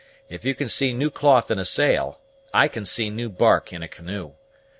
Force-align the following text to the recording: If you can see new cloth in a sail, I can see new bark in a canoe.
If 0.29 0.43
you 0.43 0.55
can 0.55 0.67
see 0.67 0.93
new 0.93 1.11
cloth 1.11 1.51
in 1.51 1.59
a 1.59 1.63
sail, 1.63 2.19
I 2.55 2.67
can 2.67 2.85
see 2.85 3.11
new 3.11 3.29
bark 3.29 3.71
in 3.71 3.83
a 3.83 3.87
canoe. 3.87 4.31